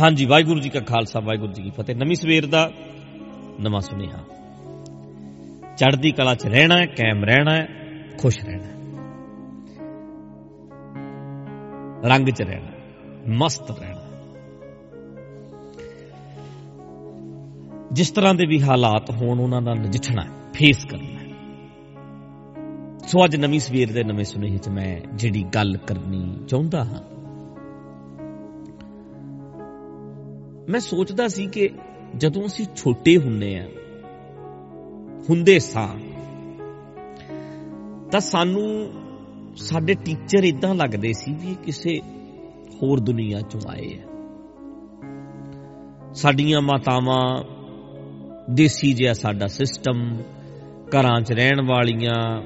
[0.00, 2.70] ਹਾਂਜੀ ਵਾਹਿਗੁਰੂ ਜੀ ਕਾ ਖਾਲਸਾ ਵਾਹਿਗੁਰੂ ਜੀ ਕੀ ਫਤਿਹ। ਨਵੀਂ ਸਵੇਰ ਦਾ
[3.60, 4.18] ਨਵਾਂ ਸੁਨੇਹਾ।
[5.76, 7.68] ਚੜ੍ਹਦੀ ਕਲਾ 'ਚ ਰਹਿਣਾ ਹੈ ਕਾਇਮ ਰਹਿਣਾ ਹੈ
[8.18, 8.72] ਖੁਸ਼ ਰਹਿਣਾ ਹੈ।
[12.08, 12.78] ਰੰਗ 'ਚ ਰਹਿਣਾ ਹੈ,
[13.28, 14.22] ਮਸਤ ਰਹਿਣਾ ਹੈ।
[17.92, 21.28] ਜਿਸ ਤਰ੍ਹਾਂ ਦੇ ਵੀ ਹਾਲਾਤ ਹੋਣ ਉਹਨਾਂ ਨਾਲ ਨਜਿੱਠਣਾ ਹੈ ਫੇਸ ਕਰਨਾ ਹੈ।
[22.98, 27.17] ਸੋ ਅੱਜ ਨਵੀਂ ਸਵੇਰ ਦੇ ਨਵੇਂ ਸੁਨੇਹੇ 'ਚ ਮੈਂ ਜਿਹੜੀ ਗੱਲ ਕਰਨੀ ਚਾਹੁੰਦਾ ਹਾਂ
[30.68, 31.70] ਮੈਂ ਸੋਚਦਾ ਸੀ ਕਿ
[32.16, 33.68] ਜਦੋਂ ਅਸੀਂ ਛੋਟੇ ਹੁੰਨੇ ਆ,
[35.30, 35.88] ਹੁੰਦੇ ਸਾਂ,
[38.10, 38.90] ਤਾਂ ਸਾਨੂੰ
[39.56, 42.00] ਸਾਡੇ ਟੀਚਰ ਇਦਾਂ ਲੱਗਦੇ ਸੀ ਵੀ ਇਹ ਕਿਸੇ
[42.82, 44.02] ਹੋਰ ਦੁਨੀਆ ਚੋਂ ਆਏ ਆ।
[46.14, 47.44] ਸਾਡੀਆਂ ਮਾਤਾਵਾਂ
[48.50, 50.22] ਦੇਸੀ ਜਿਹਾ ਸਾਡਾ ਸਿਸਟਮ,
[50.90, 52.42] ਘਰਾਂ 'ਚ ਰਹਿਣ ਵਾਲੀਆਂ,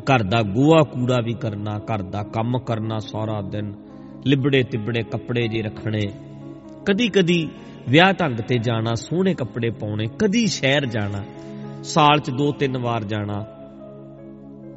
[0.00, 3.74] ਘਰ ਦਾ ਗੋਹਾ ਕੂੜਾ ਵੀ ਕਰਨਾ, ਘਰ ਦਾ ਕੰਮ ਕਰਨਾ ਸਾਰਾ ਦਿਨ,
[4.26, 6.00] ਲਿਬੜੇ ਤਿਬੜੇ ਕੱਪੜੇ ਜੇ ਰੱਖਣੇ
[6.88, 7.48] ਕਦੀ ਕਦੀ
[7.88, 11.22] ਵਿਆਹ ਢੰਗ ਤੇ ਜਾਣਾ, ਸੋਹਣੇ ਕੱਪੜੇ ਪਾਉਣੇ, ਕਦੀ ਸ਼ਹਿਰ ਜਾਣਾ,
[11.82, 13.44] ਸਾਲ 'ਚ ਦੋ ਤਿੰਨ ਵਾਰ ਜਾਣਾ,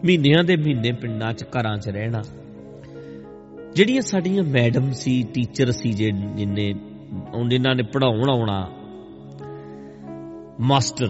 [0.06, 2.22] ਮਹੀਨਿਆਂ ਦੇ ਮਹੀਨੇ ਪਿੰਡਾਂ 'ਚ, ਘਰਾਂ 'ਚ ਰਹਿਣਾ।
[3.76, 6.74] ਜਿਹੜੀਆਂ ਸਾਡੀਆਂ ਮੈਡਮ ਸੀ, ਟੀਚਰ ਸੀ, ਜੇ ਜਿੰਨੇ
[7.34, 8.72] ਉਹ ਜਿਨ੍ਹਾਂ ਨੇ ਪੜਾਉਣ ਆਉਣਾ,
[10.60, 11.10] ਮਾਸਟਰ,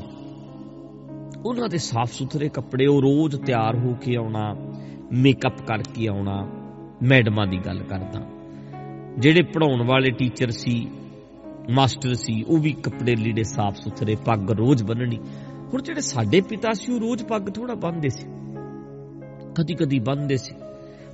[1.45, 4.56] ਉਹਨਾਂ ਦੇ ਸਾਫ਼ ਸੁਥਰੇ ਕੱਪੜੇ, ਉਹ ਰੋਜ਼ ਤਿਆਰ ਹੋ ਕੇ ਆਉਣਾ
[5.14, 6.48] ਮੇਕਅਪ ਕਰਕੇ ਆਉਣਾ,
[7.04, 8.41] ਮੈਡਮਾਂ ਦੀ ਗੱਲ ਕਰਦਾ।
[9.20, 10.88] ਜਿਹੜੇ ਪੜਾਉਣ ਵਾਲੇ ਟੀਚਰ ਸੀ,
[11.70, 15.17] ਮਾਸਟਰ ਸੀ, ਉਹ ਵੀ ਕੱਪੜੇ ਲੀੜੇ ਸਾਫ਼ ਸੁਥਰੇ, ਪੱਗ ਰੋਜ਼ ਬੰਨਣੀ
[15.73, 18.28] ਹੁਣ ਜਿਹੜੇ ਸਾਡੇ ਪਿਤਾ ਸੀ, ਉਹ ਰੋਜ਼ ਪੱਗ ਥੋੜਾ ਬੰਨਦੇ ਸੀ।
[19.58, 20.56] ਕਦੀ ਕਦੀ ਬੰਨਦੇ ਸੀ।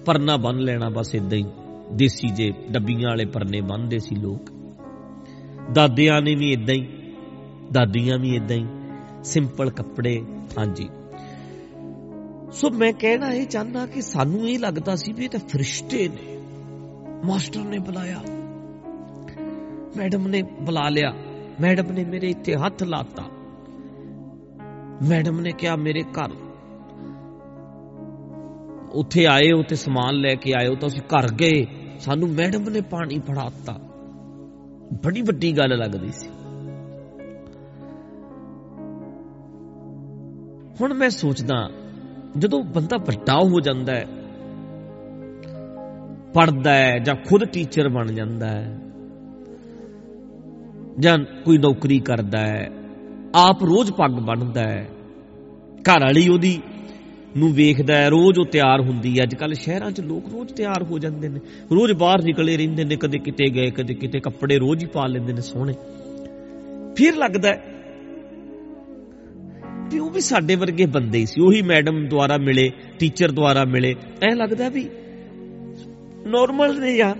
[0.05, 1.45] ਪਰਨਾ ਬੰਨ ਲੈਣਾ ਬਸ ਇਦਾਂ ਹੀ।
[1.91, 4.51] ਦੇਸੀ ਜੇ ਡੱਬੀਆਂ ਵਾਲੇ ਪਰਨੇ ਬੰਨਦੇ ਸੀ ਲੋਕ।
[5.73, 6.87] ਦਾਦਿਆਂ ਨੇ ਵੀ ਇਦਾਂ ਹੀ।
[7.71, 8.67] ਦਾਦੀਆਂ ਵੀ ਇਦਾਂ ਹੀ।
[9.23, 10.25] ਸਿੰਪਲ ਕੱਪੜੇ,
[10.57, 10.89] ਹਾਂਜੀ।
[12.51, 16.36] ਸੋ ਮੈਂ ਕਹਿਣਾ ਇਹ ਚਾਹੁੰਦਾ ਕਿ ਸਾਨੂੰ ਇਹ ਲੱਗਦਾ ਸੀ ਵੀ ਇਹ ਤਾਂ ਫਰਿਸ਼ਤੇ ਨੇ।
[17.25, 18.19] ਮਾਸਟਰ ਨੇ ਬੁਲਾਇਆ।
[19.97, 21.13] ਮੈਡਮ ਨੇ ਬੁਲਾ ਲਿਆ।
[21.61, 23.23] ਮੈਡਮ ਨੇ ਮੇਰੇ ਇੱਥੇ ਹੱਥ ਲਾਤਾ।
[25.09, 26.31] ਮੈਡਮ ਨੇ ਕਿਹਾ, ਮੇਰੇ ਘਰ
[28.93, 31.65] ਉੱਥੇ ਆਏ ਉੱਥੇ ਸਮਾਨ ਲੈ ਕੇ ਆਏ ਤਾਂ ਅਸੀਂ ਘਰ ਗਏ।
[31.99, 33.79] ਸਾਨੂੰ ਮੈਡਮ ਨੇ ਪਾਣੀ ਫੜਾਤਾ।
[35.05, 36.29] ਬੜੀ ਵੱਡੀ ਗੱਲ ਲੱਗਦੀ ਸੀ।
[40.81, 41.69] ਹੁਣ ਮੈਂ ਸੋਚਦਾ,
[42.37, 44.16] ਜਦੋਂ ਬੰਦਾ ਵੱਡਾ ਹੋ ਜਾਂਦਾ ਹੈ
[46.33, 48.77] ਪੜਦਾ ਹੈ ਜਾਂ ਖੁਦ ਟੀਚਰ ਬਣ ਜਾਂਦਾ ਹੈ
[50.99, 52.69] ਜਾਂ ਕੋਈ ਨੌਕਰੀ ਕਰਦਾ ਹੈ,
[53.35, 54.87] ਆਪ ਰੋਜ਼ ਪੱਗ ਬੰਨਦਾ ਹੈ।
[55.81, 56.59] ਘਰ ਵਾਲੀ ਉਹਦੀ
[57.37, 60.83] ਨੂੰ ਵੇਖਦਾ ਹੈ, ਰੋਜ਼ ਉਹ ਤਿਆਰ ਹੁੰਦੀ ਹੈ। ਅੱਜ ਕੱਲ ਸ਼ਹਿਰਾਂ 'ਚ ਲੋਕ ਰੋਜ਼ ਤਿਆਰ
[60.83, 61.39] ਹੋ ਜਾਂਦੇ ਨੇ,
[61.71, 65.33] ਰੋਜ਼ ਬਾਹਰ ਨਿਕਲੇ ਰਹਿੰਦੇ ਨੇ, ਕਦੇ ਕਿਤੇ ਗਏ, ਕਦੇ ਕਿਤੇ ਕੱਪੜੇ ਰੋਜ਼ ਹੀ ਪਾ ਲੈਂਦੇ
[65.33, 65.73] ਨੇ ਸੋਹਣੇ।
[66.95, 67.61] ਫਿਰ ਲੱਗਦਾ ਹੈ
[69.91, 73.95] ਵੀ ਉਹ ਵੀ ਸਾਡੇ ਵਰਗੇ ਬੰਦੇ ਹੀ ਸੀ, ਉਹੀ ਮੈਡਮ ਦੁਆਰਾ ਮਿਲੇ ਟੀਚਰ ਦੁਆਰਾ ਮਿਲੇ,
[74.23, 74.89] ਐ ਲੱਗਦਾ ਵੀ
[76.27, 77.15] ਨਾਰਮਲ ਨੇ ਯਾਰ।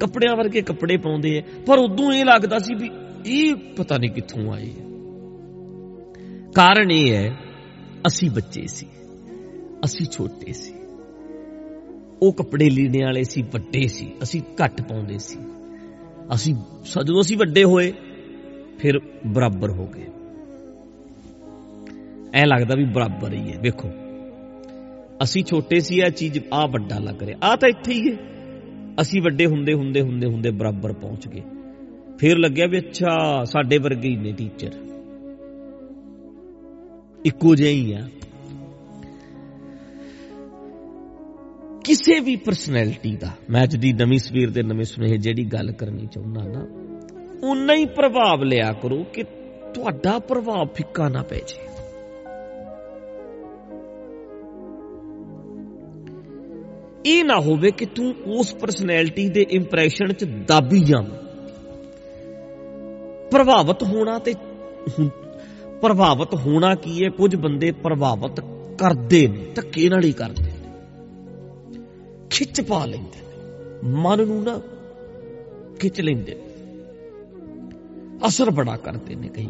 [0.00, 2.90] ਕੱਪੜਿਆਂ ਵਰਗੇ ਕੱਪੜੇ ਪਾਉਂਦੇ ਐ। ਪਰ ਉਦੋਂ ਇਹ ਲੱਗਦਾ ਸੀ ਵੀ
[3.26, 4.84] ਇਹ ਪਤਾ ਨਹੀਂ ਕਿੱਥੋਂ ਆਏ ਐ।
[6.54, 7.36] ਕਾਰਨ ਇਹ ਹੈ
[8.06, 8.86] ਅਸੀਂ ਬੱਚੇ ਸੀ।
[9.84, 10.74] ਅਸੀਂ ਛੋਟੇ ਸੀ।
[12.22, 15.38] ਉਹ ਕੱਪੜੇ ਲੀਣੇ ਵਾਲੇ ਸੀ, ਵੱਡੇ ਸੀ। ਅਸੀਂ ਘੱਟ ਪਾਉਂਦੇ ਸੀ।
[16.34, 17.92] ਅਸੀਂ ਜਦੋਂ ਅਸੀਂ ਵੱਡੇ ਹੋਏ,
[18.78, 20.06] ਫਿਰ ਬਰਾਬਰ ਹੋ ਗਏ।
[22.34, 23.90] ਐ ਲੱਗਦਾ ਵੀ ਬਰਾਬਰ ਹੀ ਹੈ ਵੇਖੋ।
[25.22, 28.16] ਅਸੀਂ ਛੋਟੇ ਸੀ, ਇਹ ਚੀਜ਼ ਆ ਵੱਡਾ ਲੱਗ ਰਿਹਾ। ਆ ਤਾਂ ਇੱਥੇ ਹੀ ਹੈ।
[29.00, 31.42] ਅਸੀਂ ਵੱਡੇ ਹੁੰਦੇ ਹੁੰਦੇ ਹੁੰਦੇ ਹੁੰਦੇ ਬਰਾਬਰ ਪਹੁੰਚ ਗਏ।
[32.18, 34.72] ਫਿਰ ਲੱਗਿਆ ਵੀ ਅੱਛਾ, ਸਾਡੇ ਵਰਗੇ ਹੀ ਨੇ ਟੀਚਰ।
[37.24, 38.08] ਇੱਕੋ ਜਿਹੇ ਹੀ ਆ।
[41.84, 46.06] ਕਿਸੇ ਵੀ ਪਰਸਨੈਲਿਟੀ ਦਾ, ਮੈਂ ਅੱਜ ਦੀ ਨਵੀਂ ਸਵੇਰ ਦੇ ਨਵੇਂ ਸੁਨੇਹੇ ਜਿਹੜੀ ਗੱਲ ਕਰਨੀ
[46.06, 46.66] ਚਾਹੁੰਦਾ ਨਾ
[47.50, 49.22] ਉਨਾ ਹੀ ਪ੍ਰਭਾਵ ਲਿਆ ਕਰੋ ਕਿ
[49.74, 51.73] ਤੁਹਾਡਾ ਪ੍ਰਭਾਵ ਫਿੱਕਾ ਨਾ ਪੈ ਜੇ।
[57.06, 61.18] ਇਹ ਨਾ ਹੋਵੇ ਕਿ ਤੂੰ ਉਸ ਪਰਸਨੈਲਿਟੀ ਦੇ ਇੰਪ੍ਰੈਸ਼ਨ 'ਚ ਦਾਬੀ ਜਾਵੇਂ।
[63.30, 64.34] ਪ੍ਰਭਾਵਿਤ ਹੋਣਾ ਤੇ
[65.80, 67.10] ਪ੍ਰਭਾਵਿਤ ਹੋਣਾ ਕੀ ਹੈ?
[67.10, 68.40] ਕੁਝ ਬੰਦੇ ਪ੍ਰਭਾਵਿਤ
[68.78, 70.68] ਕਰਦੇ ਨੇ, ਧੱਕੇ ਨਾਲ ਹੀ ਕਰਦੇ ਨੇ।
[72.30, 73.36] ਖਿੱਚ ਪਾ ਲੈਂਦੇ ਨੇ,
[73.84, 74.60] ਮਨ ਨੂੰ ਨਾ
[75.80, 76.42] ਖਿੱਚ ਲੈਂਦੇ ਨੇ।
[78.26, 79.48] ਅਸਰ ਬੜਾ ਕਰਦੇ ਨੇ ਕਈ।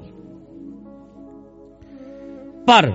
[2.66, 2.92] ਪਰ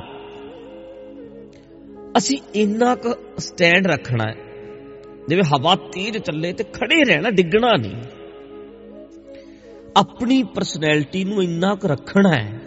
[2.17, 4.48] ਅਸੀਂ ਇੰਨਾ ਕੁ ਸਟੈਂਡ ਰੱਖਣਾ ਹੈ
[5.29, 8.03] ਜਿਵੇਂ ਹਵਾ ਤੇਜ਼ ਚੱਲੇ ਤੇ ਖੜੇ ਰਹਿਣਾ, ਡਿੱਗਣਾ ਨਹੀਂ।
[9.97, 12.59] ਆਪਣੀ ਪਰਸਨੈਲਿਟੀ ਨੂੰ ਇੰਨਾ ਕੁ ਰੱਖਣਾ ਹੈ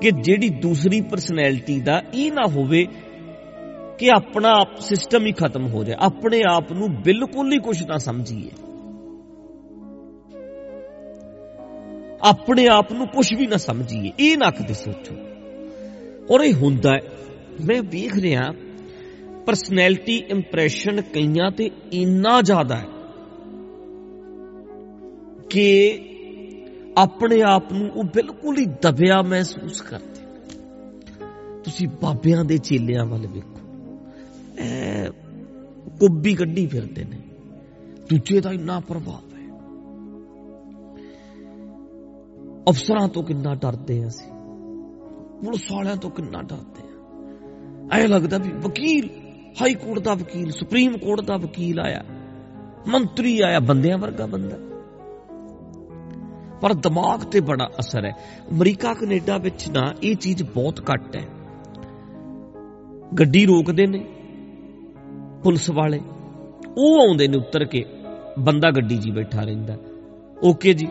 [0.00, 2.86] ਕਿ ਜਿਹੜੀ ਦੂਸਰੀ ਪਰਸਨੈਲਿਟੀ ਦਾ ਇਹ ਨਾ ਹੋਵੇ
[3.98, 7.98] ਕਿ ਆਪਣਾ ਆਪ ਸਿਸਟਮ ਹੀ ਖਤਮ ਹੋ ਜਾਏ। ਆਪਣੇ ਆਪ ਨੂੰ ਬਿਲਕੁਲ ਹੀ ਕੁਝ ਨਾ
[7.98, 8.50] ਸਮਝੀਏ।
[12.22, 15.14] ਆਪਣੇ ਆਪ ਨੂੰ ਕੁਝ ਵੀ ਨਾ ਸਮਝੀਏ। ਇਹ ਨਾ ਕਦੇ ਸੋਚੋ।
[16.30, 17.00] ਔਰ ਇਹ ਹੁੰਦਾ ਹੈ,
[17.64, 18.42] ਮੈਂ ਵੇਖ ਰਿਹਾ
[19.46, 22.86] ਪਰਸਨੈਲਿਟੀ ਇੰਪ੍ਰੈਸ਼ਨ ਕਈਆਂ ਤੇ ਇੰਨਾ ਜ਼ਿਆਦਾ ਹੈ
[25.50, 25.98] ਕੇ
[26.98, 30.12] ਆਪਣੇ ਆਪ ਨੂੰ ਉਹ ਬਿਲਕੁਲ ਹੀ ਦਬਿਆ ਮਹਿਸੂਸ ਕਰਦੇ
[31.64, 33.58] ਤੁਸੀਂ ਬਾਬਿਆਂ ਦੇ ਚੇਲਿਆਂ ਵੱਲ ਵੇਖੋ।
[34.58, 35.08] ਐ,
[36.00, 37.18] ਕੁੱਬੀ ਕੱਢੀ ਫਿਰਦੇ ਨੇ।
[38.10, 39.48] ਦੂਜੇ ਦਾ ਇੰਨਾ ਪ੍ਰਭਾਵ ਹੈ।
[42.70, 44.32] ਅਫਸਰਾਂ ਤੋਂ ਕਿੰਨਾ ਡਰਦੇ ਆ ਅਸੀਂ।
[45.44, 46.92] ਪੁਲਿਸ ਵਾਲਿਆਂ ਤੋਂ ਕਿੰਨਾ ਡਰਦੇ ਆ।
[47.92, 49.21] ਐ ਲੱਗਦਾ ਵੀ ਵਕੀਲ
[49.60, 52.04] ਹਾਈ ਕੋਰਟ ਦਾ ਵਕੀਲ, ਸੁਪਰੀਮ ਕੋਰਟ ਦਾ ਵਕੀਲ ਆਇਆ।
[52.88, 54.56] ਮੰਤਰੀ ਆਇਆ, ਬੰਦਿਆਂ ਵਰਗਾ ਬੰਦਾ।
[56.60, 58.10] ਪਰ ਦਿਮਾਗ ਤੇ ਬੜਾ ਅਸਰ ਹੈ।
[58.52, 61.24] ਅਮਰੀਕਾ, ਕੈਨੇਡਾ ਵਿੱਚ ਨਾ ਇਹ ਚੀਜ਼ ਬਹੁਤ ਘੱਟ ਹੈ।
[63.18, 64.06] ਗੱਡੀ ਰੋਕਦੇ ਨੇ,
[65.44, 66.00] ਪੁਲਿਸ ਵਾਲੇ।
[66.78, 67.84] ਉਹ ਆਉਂਦੇ ਨੇ ਉੱਤਰ ਕੇ,
[68.38, 69.76] ਬੰਦਾ ਗੱਡੀ 'ਚ ਬੈਠਾ ਰਹਿੰਦਾ।
[70.44, 70.88] ਓਕੇ ਜੀ,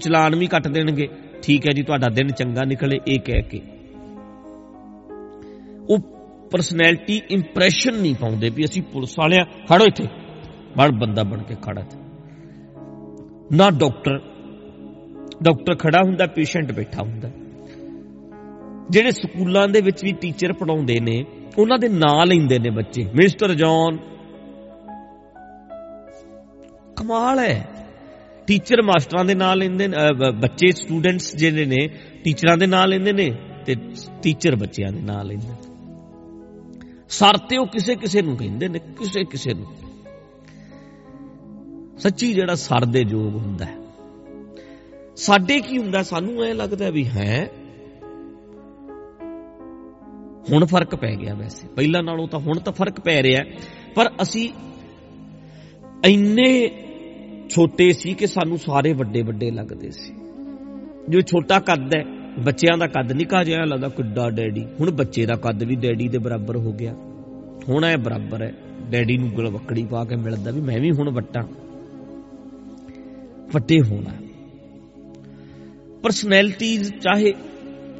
[0.00, 1.08] ਚਲਾਨ ਵੀ ਕੱਟ ਦੇਣਗੇ।
[1.42, 3.60] ਠੀਕ ਹੈ ਜੀ, ਤੁਹਾਡਾ ਦਿਨ ਚੰਗਾ ਨਿਕਲੇ, ਇਹ ਕਹਿ ਕੇ।
[5.88, 6.17] ਉਹ
[6.50, 10.06] ਪਰਸਨੈਲਿਟੀ ਇੰਪ੍ਰੈਸ਼ਨ ਨਹੀਂ ਪਾਉਂਦੇ ਵੀ ਅਸੀਂ ਪੁਲਿਸ ਵਾਲਿਆਂ ਖੜੋ ਇੱਥੇ।
[10.78, 11.96] ਬੜ ਬੰਦਾ ਬਣ ਕੇ ਖੜਾ ਤੇ
[13.56, 14.18] ਨਾ ਡਾਕਟਰ
[15.42, 17.30] ਡਾਕਟਰ ਖੜਾ ਹੁੰਦਾ ਪੇਸ਼ੈਂਟ ਬੈਠਾ ਹੁੰਦਾ।
[18.90, 21.24] ਜਿਹੜੇ ਸਕੂਲਾਂ ਦੇ ਵਿੱਚ ਵੀ ਟੀਚਰ ਪੜਾਉਂਦੇ ਨੇ,
[21.58, 23.98] ਉਹਨਾਂ ਦੇ ਨਾਂ ਲੈਂਦੇ ਨੇ ਬੱਚੇ। ਮਿਸਟਰ ਜੌਨ
[26.96, 27.64] ਕਮਾਲ ਹੈ।
[28.46, 29.96] ਟੀਚਰ ਮਾਸਟਰਾਂ ਦੇ ਨਾਂ ਲੈਂਦੇ ਨੇ
[30.40, 31.86] ਬੱਚੇ ਸਟੂਡੈਂਟਸ ਜਿਹੜੇ ਨੇ
[32.24, 33.30] ਟੀਚਰਾਂ ਦੇ ਨਾਂ ਲੈਂਦੇ ਨੇ
[33.66, 33.74] ਤੇ
[34.22, 35.67] ਟੀਚਰ ਬੱਚਿਆਂ ਦੇ ਨਾਂ ਲੈਂਦੇ
[37.08, 39.66] ਸਰ ਤੇ ਉਹ ਕਿਸੇ ਕਿਸੇ ਨੂੰ ਕਹਿੰਦੇ ਨੇ, ਕਿਸੇ ਕਿਸੇ ਨੂੰ।
[41.98, 43.76] ਸੱਚੀ ਜਿਹੜਾ ਸਰ ਦੇ ਯੋਗ ਹੁੰਦਾ ਹੈ।
[45.16, 47.50] ਸਾਡੇ ਕੀ ਹੁੰਦਾ, ਸਾਨੂੰ ਐ ਲੱਗਦਾ ਵੀ ਹੈ,
[50.52, 53.44] ਹੁਣ ਫ਼ਰਕ ਪੈ ਗਿਆ ਵੈਸੇ। ਪਹਿਲਾਂ ਨਾਲੋਂ ਤਾਂ ਹੁਣ ਤਾਂ ਫ਼ਰਕ ਪੈ ਰਿਹਾ
[53.94, 54.50] ਪਰ ਅਸੀਂ
[56.04, 56.70] ਇੰਨੇ
[57.48, 60.14] ਛੋਟੇ ਸੀ ਕਿ ਸਾਨੂੰ ਸਾਰੇ ਵੱਡੇ ਵੱਡੇ ਲੱਗਦੇ ਸੀ।
[61.08, 65.34] ਜੋ ਛੋਟਾ ਕੱਦ ਹੈ ਬੱਚਿਆਂ ਦਾ ਕੱਦ ਨਿਕਾ ਜਿਹਾ ਲੱਗਦਾ ਕਿੱਡਾ ਡੈਡੀ। ਹੁਣ ਬੱਚੇ ਦਾ
[65.34, 66.94] ਕੱਦ ਵੀ ਡੈਡੀ ਦੇ ਬਰਾਬਰ ਹੋ ਗਿਆ।
[67.68, 68.52] ਹੁਣ ਇਹ ਬਰਾਬਰ ਹੈ।
[68.90, 71.42] ਡੈਡੀ ਨੂੰ ਗਲਵੱਕੜੀ ਪਾ ਕੇ ਮਿਲਦਾ ਵੀ ਮੈਂ ਵੀ ਹੁਣ ਵੱਟਾਂ।
[73.54, 74.10] ਵੱਡੇ ਹੋਣਾ।
[76.02, 77.34] ਪਰਸਨੈਲਿਟੀਜ਼ ਚਾਹੇ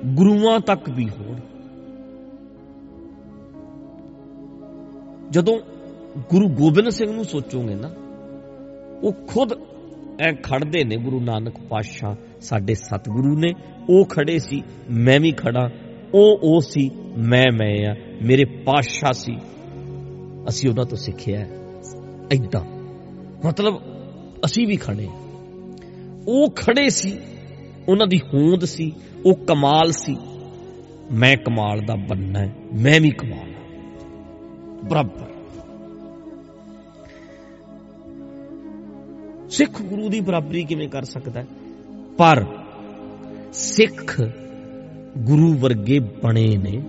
[0.06, 1.40] ਗੁਰੂਆਂ ਤੱਕ ਵੀ ਹੋਣ।
[5.30, 5.60] ਜਦੋਂ
[6.30, 7.90] ਗੁਰੂ ਗੋਬਿੰਦ ਸਿੰਘ ਨੂੰ ਸੋਚੋਗੇ ਨਾ,
[9.02, 9.52] ਉਹ ਖੁਦ
[10.20, 13.54] ਐ ਖੜਦੇ ਨੇ ਗੁਰੂ ਨਾਨਕ ਪਾਤਸ਼ਾਹ ਸਾਡੇ ਸਤਿਗੁਰੂ ਨੇ,
[13.90, 15.70] ਉਹ ਖੜੇ ਸੀ, ਮੈਂ ਵੀ ਖੜਾ,
[16.14, 19.36] ਉਹ ਉਹ ਸੀ, ਮੈਂ ਮੈਂ ਆ, ਮੇਰੇ ਪਾਤਸ਼ਾਹ ਸੀ।
[20.48, 21.46] ਅਸੀਂ ਉਹਨਾਂ ਤੋਂ ਸਿੱਖਿਆ
[22.32, 22.64] ਐਦਾਂ
[23.46, 23.74] ਮਤਲਬ,
[24.44, 25.08] ਅਸੀਂ ਵੀ ਖੜੇ
[26.28, 27.18] ਉਹ ਖੜੇ ਸੀ,
[27.88, 28.92] ਉਹਨਾਂ ਦੀ ਹੋਂਦ ਸੀ,
[29.26, 30.16] ਉਹ ਕਮਾਲ ਸੀ।
[31.12, 33.52] ਮੈਂ ਕਮਾਲ ਦਾ ਬੰਨਾ ਹੈ, ਮੈਂ ਵੀ ਕਮਾਲ
[34.88, 35.26] ਬਰਾਬਰ।
[39.50, 41.40] ਸਿੱਖ ਗੁਰੂ ਦੀ ਬਰਾਬਰੀ ਕਿਵੇਂ ਕਰ ਸਕਦਾ
[42.18, 42.46] ਪਰ
[43.52, 44.20] ਸਿੱਖ
[45.18, 46.82] ਗੁਰੂ ਵਰਗੇ ਬਣੇ ਨੇ।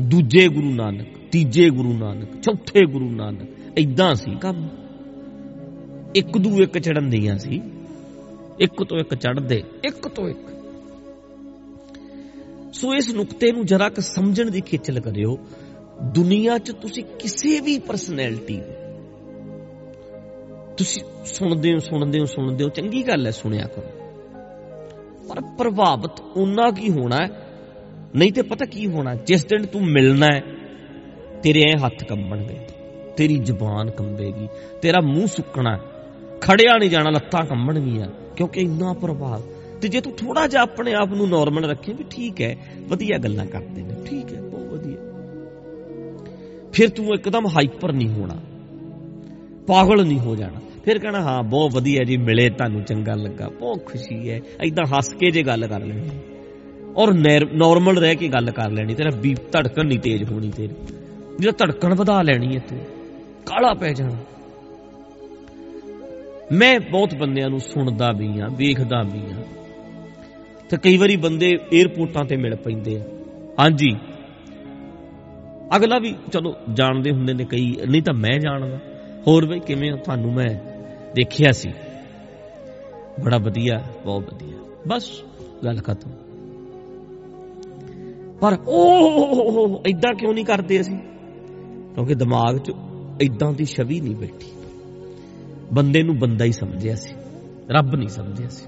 [0.00, 3.48] ਦੂਜੇ ਗੁਰੂ ਨਾਨਕ, ਤੀਜੇ ਗੁਰੂ ਨਾਨਕ, ਚੌਥੇ ਗੁਰੂ ਨਾਨਕ
[3.78, 4.68] ਐਦਾਂ ਸੀ ਕੰਮ।
[6.14, 7.62] ਇੱਕ ਦੂ ਇੱਕ ਚੜਨ ਦੀਆਂ ਸੀ।
[8.60, 10.48] ਇੱਕ ਤੋਂ ਇੱਕ ਚੜਦੇ, ਇੱਕ ਤੋਂ ਇੱਕ।
[12.72, 15.38] ਸੋ ਇਸ ਨੁਕਤੇ ਨੂੰ ਜਰਾ ਕਿ ਸਮਝਣ ਦੀ ਖੇਚਲ ਕਰਿਓ
[16.02, 18.60] ਦੁਨੀਆ 'ਚ ਤੁਸੀਂ ਕਿਸੇ ਵੀ ਪਰਸਨੈਲਿਟੀ
[20.80, 23.88] ਤੁਸੀਂ ਸੁਣਦੇ ਹੋ ਸੁਣਦੇ ਹੋ ਸੁਣਦੇ ਹੋ, ਚੰਗੀ ਗੱਲ ਹੈ ਸੁਣਿਆ ਕਰੋ।
[25.28, 27.28] ਪਰ ਪ੍ਰਭਾਵਿਤ ਉਹਨਾਂ ਕੀ ਹੋਣਾ ਹੈ?
[28.16, 30.42] ਨਹੀਂ ਤੇ ਪਤਾ ਕੀ ਹੋਣਾ ਜਿਸ ਦਿਨ ਤੂੰ ਮਿਲਣਾ ਹੈ,
[31.42, 32.58] ਤੇਰੇ ਐ ਹੱਥ ਕੰਬਣਗੇ,
[33.16, 34.48] ਤੇਰੀ ਜ਼ੁਬਾਨ ਕੰਬੇਗੀ,
[34.82, 35.76] ਤੇਰਾ ਮੂੰਹ ਸੁੱਕਣਾ
[36.40, 39.42] ਖੜਿਆ ਨਹੀਂ ਜਾਣਾ, ਲੱਤਾਂ ਕੰਬਣਗੀਆਂ, ਕਿਉਂਕਿ ਇੰਨਾ ਪ੍ਰਭਾਵ।
[39.82, 42.56] ਤੇ ਜੇ ਤੂੰ ਥੋੜਾ ਜਿਹਾ ਆਪਣੇ ਆਪ ਨੂੰ ਨਾਰਮਲ ਰੱਖੇ, ਵੀ ਠੀਕ ਹੈ,
[42.88, 44.96] ਵਧੀਆ ਗੱਲਾਂ ਕਰਦੇ ਨੇ, ਠੀਕ ਹੈ, ਬਹੁਤ ਵਧੀਆ।
[46.72, 48.34] ਫਿਰ ਤੂੰ ਇੱਕਦਮ ਹਾਈਪਰ ਨਹੀਂ ਹੋਣਾ,
[49.66, 53.84] ਪਾਗਲ ਨਹੀਂ ਹੋ ਜਾਣਾ। ਫਿਰ ਕਹਣਾ, ਹਾਂ, ਬਹੁਤ ਵਧੀਆ ਜੀ, ਮਿਲੇ ਤੁਹਾਨੂੰ, ਚੰਗਾ ਲੱਗਾ, ਬਹੁਤ
[53.86, 56.08] ਖੁਸ਼ੀ ਹੈ। ਐਦਾਂ ਹੱਸ ਕੇ ਜੇ ਗੱਲ ਕਰ ਲੈਣੀ।
[56.96, 57.14] ਔਰ
[57.54, 60.74] ਨਾਰਮਲ ਰਹਿ ਕੇ ਗੱਲ ਕਰ ਲੈਣੀ, ਤੇਰਾ ਬੀਪ ਧੜਕਣ ਨਹੀਂ ਤੇਜ਼ ਹੋਣੀ ਤੇਰੀ।
[61.40, 62.78] ਜਿਹੜਾ ਧੜਕਣ ਵਧਾ ਲੈਣੀ ਹੈ ਤੂੰ।
[63.46, 64.16] ਕਾਲਾ ਪੈ ਜਾਣਾ।
[66.52, 69.44] ਮੈਂ ਬਹੁਤ ਬੰਦਿਆਂ ਨੂੰ ਸੁਣਦਾ ਵੀ ਆ ਵੇਖਦਾ ਵੀ ਆ
[70.70, 73.04] ਤੇ ਕਈ ਵਾਰੀ ਬੰਦੇ 에어ਪੋਰਟਾਂ ਤੇ ਮਿਲ ਪੈਂਦੇ ਆ।
[73.60, 73.96] ਹਾਂਜੀ।
[75.76, 78.78] ਅਗਲਾ ਵੀ, ਚਲੋ, ਜਾਣਦੇ ਹੁੰਦੇ ਨੇ ਕਈ, ਨਹੀਂ ਤਾਂ ਮੈਂ ਜਾਣਦਾ।
[79.26, 80.69] ਹੋਰ ਬਈ ਕਿਵੇਂ ਤੁਹਾਨੂੰ ਮੈਂ
[81.14, 81.72] ਦੇਖਿਆ ਸੀ।
[83.24, 85.22] ਬੜਾ ਵਧੀਆ, ਬਹੁਤ ਵਧੀਆ। ਬਸ,
[85.64, 86.10] ਗੱਲ ਖਤਮ।
[88.40, 90.98] ਪਰ ਉਹ ਇਦਾਂ ਕਿਉਂ ਨਹੀਂ ਕਰਦੇ ਅਸੀਂ?
[91.94, 92.72] ਕਿਉਂਕਿ ਦਿਮਾਗ 'ਚ
[93.20, 94.52] ਇਦਾਂ ਦੀ ਛਵੀ ਨਹੀਂ ਬੈਠੀ।
[95.72, 97.14] ਬੰਦੇ ਨੂੰ ਬੰਦਾ ਹੀ ਸਮਝਿਆ ਸੀ।
[97.70, 98.66] ਰੱਬ ਨਹੀਂ ਸਮਝਿਆ ਸੀ।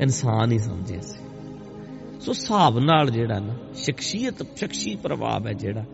[0.00, 1.18] ਇਨਸਾਨ ਹੀ ਸਮਝਿਆ ਸੀ।
[2.20, 5.84] ਸੋ ਹਿਸਾਬ ਨਾਲ ਜਿਹੜਾ ਨਾ, ਸ਼ਖਸੀਅਤ, ਸ਼ਖਸੀ ਪ੍ਰਭਾਵ ਹੈ ਜਿਹੜਾ,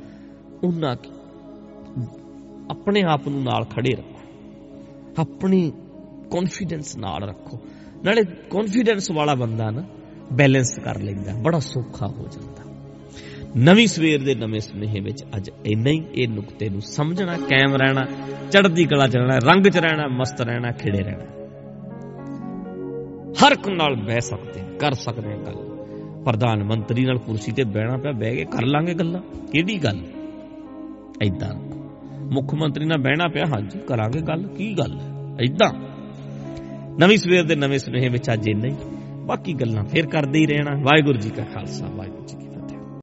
[0.65, 1.11] ਉਹਨਾਂ ਕੀ
[2.71, 4.16] ਆਪਣੇ ਆਪ ਨੂੰ ਨਾਲ ਖੜੇ ਰੱਖੋ।
[5.19, 5.73] ਆਪਣੀ
[6.31, 7.59] ਕੌਨਫੀਡੈਂਸ ਨਾਲ ਰੱਖੋ।
[8.05, 9.85] ਨਾਲੇ ਕੌਨਫੀਡੈਂਸ ਵਾਲਾ ਬੰਦਾ ਨਾ
[10.33, 12.67] ਬੈਲੈਂਸ ਕਰ ਲੈਂਦਾ ਬੜਾ ਸੌਖਾ ਹੋ ਜਾਂਦਾ।
[13.57, 18.07] ਨਵੀਂ ਸਵੇਰ ਦੇ ਨਵੇਂ ਸੁਨੇਹੇ ਵਿੱਚ ਅੱਜ ਇੰਨਾ ਹੀ। ਇਹ ਨੁਕਤੇ ਨੂੰ ਸਮਝਣਾ ਕਾਇਮ ਰਹਿਣਾ
[18.51, 21.25] ਚੜ੍ਹਦੀ ਕਲਾ ਚ ਰਹਿਣਾ ਰੰਗ ਚ ਰਹਿਣਾ ਮਸਤ ਰਹਿਣਾ ਖਿੜੇ ਰਹਿਣਾ।
[23.33, 25.77] ਹਰ ਇੱਕ ਨਾਲ ਬਹਿ ਸਕਦੇ ਹਾਂ, ਕਰ ਸਕਦੇ ਹਾਂ ਗੱਲ।
[26.25, 29.21] ਪ੍ਰਧਾਨ ਮੰਤਰੀ ਨਾਲ ਕੁਰਸੀ ਤੇ ਬਹਿਣਾ ਪਿਆ ਬਹਿ ਕੇ ਕਰ ਲਾਂਗੇ ਗੱਲਾਂ।
[29.53, 30.01] ਕਿਹੜੀ ਗੱਲ?
[31.23, 31.66] ਐਦਾਂ
[32.33, 34.99] ਮੁੱਖ ਮੰਤਰੀ ਨਾਲ ਬਹਿਣਾ ਪਿਆ, ਹਾਂਜੀ, ਕਰਾਂਗੇ ਗੱਲ, ਕੀ ਗੱਲ
[35.41, 35.87] ਐਦਾਂ
[37.01, 38.75] ਨਵੀਂ ਸਵੇਰ ਦੇ ਨਵੇਂ ਸੁਨੇਹੇ ਵਿੱਚ ਅੱਜ ਇੰਨਾ ਹੀ।
[39.27, 42.46] ਬਾਕੀ ਗੱਲਾਂ ਫੇਰ ਕਰਦੇ ਹੀ ਰਹਿਣਾ। ਵਾਹਿਗੁਰੂ ਜੀ ਕਾ ਖਾਲਸਾ, ਵਾਹਿਗੁਰੂ ਜੀ ਕੀ